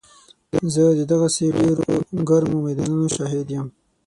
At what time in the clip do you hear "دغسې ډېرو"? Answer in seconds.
1.11-1.85